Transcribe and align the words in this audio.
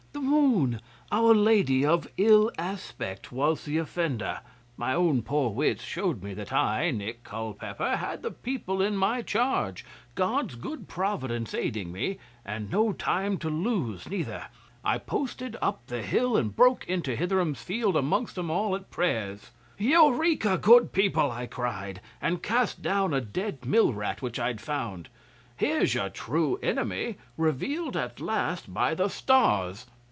The 0.13 0.37
Moon, 0.43 0.81
our 1.11 1.33
Lady 1.33 1.85
of 1.85 2.07
ill 2.15 2.51
aspect, 2.57 3.31
was 3.31 3.65
the 3.65 3.77
offender. 3.79 4.39
My 4.77 4.93
own 4.93 5.23
poor 5.23 5.49
wits 5.49 5.83
showed 5.83 6.23
me 6.23 6.33
that 6.35 6.53
I, 6.53 6.89
Nick 6.91 7.23
Culpeper, 7.23 7.97
had 7.97 8.21
the 8.21 8.31
people 8.31 8.81
in 8.81 8.95
my 8.95 9.21
charge, 9.21 9.83
God's 10.15 10.55
good 10.55 10.87
providence 10.87 11.53
aiding 11.53 11.91
me, 11.91 12.17
and 12.45 12.69
no 12.71 12.93
time 12.93 13.37
to 13.39 13.49
lose 13.49 14.07
neither. 14.09 14.45
'I 14.85 14.99
posted 14.99 15.57
up 15.61 15.85
the 15.87 16.01
hill, 16.01 16.37
and 16.37 16.55
broke 16.55 16.87
into 16.87 17.15
Hitheram's 17.15 17.61
field 17.61 17.97
amongst 17.97 18.37
'em 18.37 18.49
all 18.49 18.75
at 18.75 18.89
prayers. 18.91 19.51
'"Eureka, 19.77 20.57
good 20.57 20.93
people!" 20.93 21.29
I 21.31 21.45
cried, 21.45 21.99
and 22.21 22.43
cast 22.43 22.81
down 22.81 23.13
a 23.13 23.21
dead 23.21 23.65
mill 23.65 23.91
rat 23.91 24.21
which 24.21 24.39
I'd 24.39 24.61
found. 24.61 25.09
"Here's 25.57 25.93
your 25.93 26.09
true 26.09 26.57
enemy, 26.63 27.17
revealed 27.37 27.97
at 27.97 28.21
last 28.21 28.73
by 28.73 28.93
the 28.93 29.09
stars." 29.09 29.87